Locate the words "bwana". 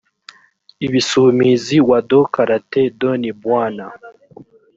3.41-3.85